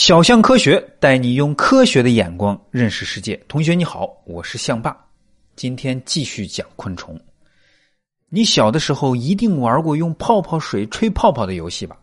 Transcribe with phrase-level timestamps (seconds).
[0.00, 3.36] 小象科学带你用科学的眼光认识世界。
[3.46, 4.96] 同学你好，我是象爸，
[5.56, 7.20] 今天继续讲昆虫。
[8.30, 11.98] 你小的时候一定玩过用泡泡水吹泡泡的游戏吧？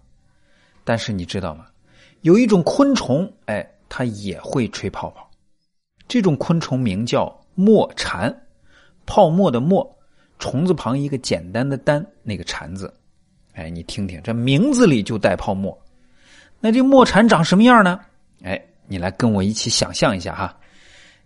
[0.84, 1.66] 但是你知道吗？
[2.22, 5.28] 有一种昆虫，哎，它也会吹泡泡。
[6.08, 8.32] 这种昆虫名叫墨蝉，
[9.08, 9.84] 泡沫的沫，
[10.38, 12.94] 虫字旁一个简单的单，那个蝉字。
[13.54, 15.76] 哎，你听听，这名字里就带泡沫。
[16.60, 18.00] 那这墨蝉长什么样呢？
[18.44, 20.56] 哎，你来跟我一起想象一下哈。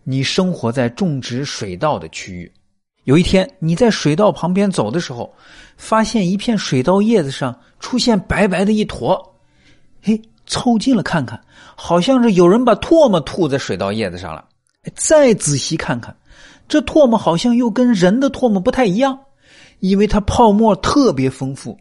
[0.03, 2.51] 你生活在种植水稻的区域，
[3.03, 5.33] 有一天你在水稻旁边走的时候，
[5.77, 9.35] 发现一片水稻叶子上出现白白的一坨，
[10.01, 11.39] 嘿，凑近了看看，
[11.75, 14.43] 好像是有人把唾沫吐在水稻叶子上了。
[14.95, 16.15] 再仔细看看，
[16.67, 19.17] 这唾沫好像又跟人的唾沫不太一样，
[19.79, 21.77] 因为它泡沫特别丰富。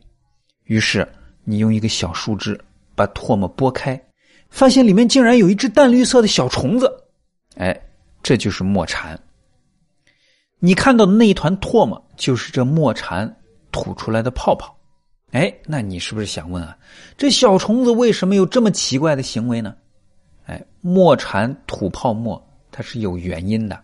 [0.64, 1.08] 于是
[1.44, 2.60] 你用一个小树枝。
[3.00, 3.98] 把唾沫拨开，
[4.50, 6.92] 发现里面竟然有一只淡绿色的小虫子，
[7.56, 7.74] 哎，
[8.22, 9.18] 这就是墨蝉。
[10.58, 13.34] 你看到的那一团唾沫，就是这墨蝉
[13.72, 14.76] 吐出来的泡泡。
[15.30, 16.76] 哎，那你是不是想问啊，
[17.16, 19.74] 这小虫子为什么有这么奇怪的行为呢？
[20.44, 22.38] 哎，墨蝉吐泡沫，
[22.70, 23.82] 它是有原因的。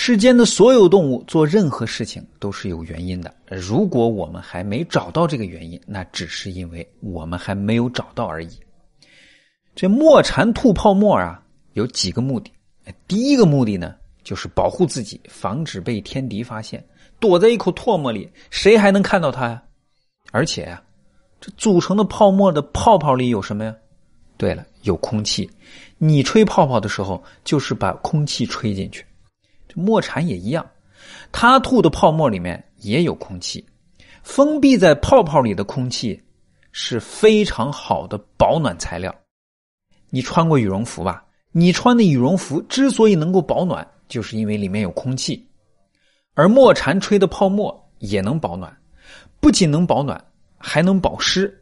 [0.00, 3.34] 世间的所有动物做任何事情都是有原因的。
[3.48, 8.50] 如果我们还没找到这个原因，那只是因为我们还没有找到而已。
[9.74, 12.52] 这墨蝉吐泡沫啊，有几个目的。
[13.08, 16.82] 第一个目的呢，就是保护自己，防止被天敌发现。
[17.18, 19.60] 躲在一口唾沫里，谁还能看到它呀？
[20.30, 20.80] 而且呀，
[21.40, 23.74] 这组成的泡沫的泡泡里有什么呀？
[24.36, 25.50] 对了，有空气。
[25.98, 29.04] 你吹泡泡的时候，就是把空气吹进去。
[29.68, 30.66] 这墨蝉也一样，
[31.30, 33.64] 它吐的泡沫里面也有空气，
[34.22, 36.20] 封闭在泡泡里的空气
[36.72, 39.14] 是非常好的保暖材料。
[40.08, 41.22] 你穿过羽绒服吧？
[41.52, 45.46] 你穿的羽绒服之所以能够保暖，就是因为里面有空气。
[46.34, 48.74] 而墨蝉吹的泡沫也能保暖，
[49.40, 50.22] 不仅能保暖，
[50.56, 51.54] 还能保湿。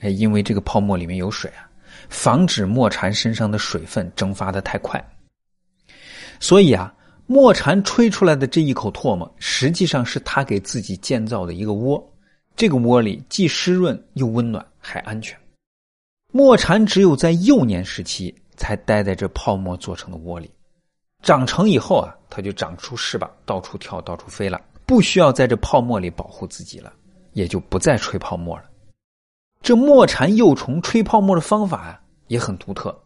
[0.00, 1.70] 哎，因为这个泡沫里面有水啊，
[2.08, 5.00] 防止墨蝉身上的水分蒸发的太快。
[6.40, 6.92] 所以啊。
[7.26, 12.02] 墨蝉吹出来的这一口唾沫，实际上是他给自己建造的一个窝。
[12.54, 15.38] 这个窝里既湿润又温暖，还安全。
[16.32, 20.50] 墨蝉只有在幼年时期才待在这泡沫做成的窝里，
[21.22, 26.92] 长成以后啊，它就长出翅膀，到处跳，到处飞了，不需要在这泡沫里保护自己了，
[27.32, 28.64] 也就不再吹泡沫了。
[29.62, 33.01] 这墨蝉幼虫吹泡沫的方法啊，也很独特。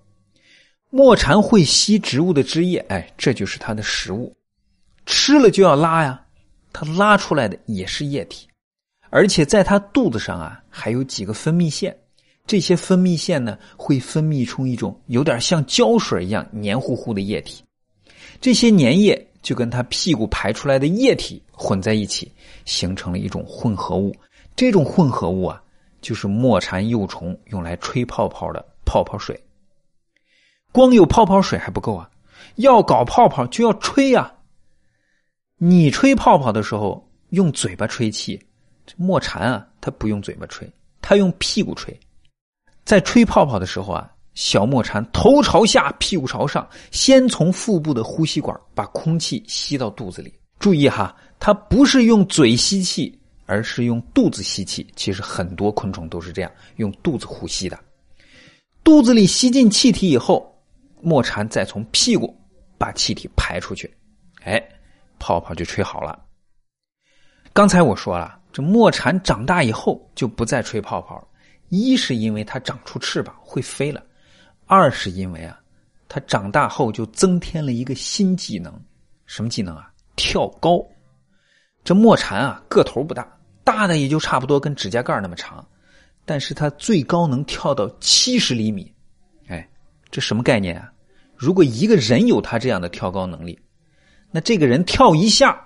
[0.91, 4.35] 墨蝉会吸植物的汁液，哎，这就是它的食物。
[5.05, 6.21] 吃了就要拉呀，
[6.73, 8.47] 它拉出来的也是液体，
[9.11, 11.97] 而且在它肚子上啊还有几个分泌腺，
[12.47, 17.65] 这些分泌腺呢会分泌出一种有点像胶水一样黏糊糊的液体，
[18.41, 22.31] 这些粘液就跟它屁股排出来的液体混在一起，
[22.65, 24.15] 形成了一种混合物。
[24.55, 25.61] 这种混合物啊，
[26.01, 29.39] 就是墨蝉幼虫用来吹泡泡的泡泡水。
[30.77, 32.07] 光有泡泡水还不够啊，
[32.57, 34.31] 要搞泡泡就要吹呀。
[35.57, 38.39] 你吹泡泡的时候用嘴巴吹气，
[38.95, 40.71] 墨蝉啊，它不用嘴巴吹，
[41.01, 41.99] 它用屁股吹。
[42.85, 50.31] 在吹泡泡的时候啊，小墨蝉头朝下，屁股朝上，先从腹部的呼吸管把空气吸到肚子里。
[50.59, 54.87] 注意哈，它不是用嘴吸气，而是用肚子吸气。
[54.95, 57.81] 其实很多昆虫都是这样用肚子呼吸的。
[58.85, 60.55] 肚子里吸进气体以后。
[61.01, 62.35] 墨蝉再从屁股
[62.79, 63.95] 把气体排出去，
[64.43, 64.63] 哎，
[65.19, 66.25] 泡泡就吹好了。
[67.53, 71.29] 刚才我说了，这墨蝉长大以后就不再吹泡泡了。
[71.69, 74.03] 一是因为它长出翅膀会飞了，
[74.67, 75.59] 二是因为啊，
[76.09, 78.73] 它长大后就增添了一个新技能，
[79.27, 79.91] 什么技能啊？
[80.15, 80.81] 跳高。
[81.83, 83.27] 这墨蝉啊，个头不大，
[83.65, 85.67] 大的也就差不多跟指甲盖那么长，
[86.25, 88.93] 但是它最高能跳到七十厘米。
[90.17, 90.91] 这什么概念啊？
[91.37, 93.59] 如果一个人有他这样的跳高能力，
[94.31, 95.63] 那这个人跳一下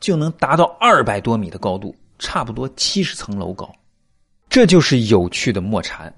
[0.00, 3.70] 就能达到二百多米的高度，差不多七十层楼高。
[4.48, 6.10] 这就是有趣的墨蝉。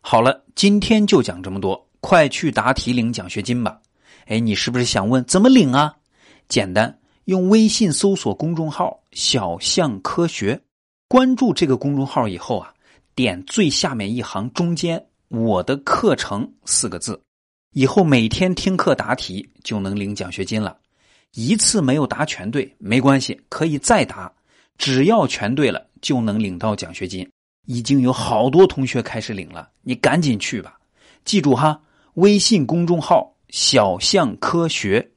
[0.00, 3.80] 好了，今天就讲这么多，快去答题领奖学金吧。
[4.26, 5.94] 哎，你是不是想问怎么领啊？
[6.48, 10.60] 简单，用微信搜索公众号“小象科学”，
[11.06, 12.74] 关注这个公众号以后啊，
[13.14, 15.00] 点最下面一行中间。
[15.28, 17.20] 我的课程四个字，
[17.72, 20.78] 以后每天听课答题就能领奖学金了。
[21.34, 24.32] 一次没有答全对没关系，可以再答，
[24.78, 27.28] 只要全对了就能领到奖学金。
[27.66, 30.78] 已经有好多同学开始领了，你赶紧去吧。
[31.26, 31.82] 记住哈，
[32.14, 35.10] 微信公众号“小象科学”。